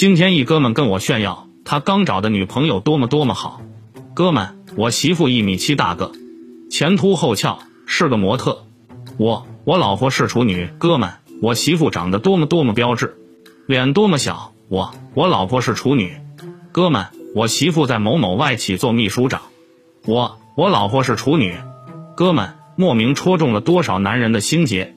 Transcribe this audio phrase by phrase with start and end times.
[0.00, 3.60] 今天一哥们跟我炫耀，他刚找的女朋友多么多么好。
[4.14, 6.12] 哥们，我媳妇一米七大，个
[6.70, 8.64] 前凸后翘，是个模特。
[9.18, 11.10] 我我老婆是处女，哥们，
[11.42, 13.18] 我媳妇长得多么多么标致，
[13.66, 14.54] 脸多么小。
[14.68, 16.16] 我我老婆是处女，
[16.72, 19.42] 哥们，我媳妇在某某外企做秘书长。
[20.06, 21.58] 我我老婆是处女，
[22.16, 24.94] 哥们，莫名戳中了多少男人的心结。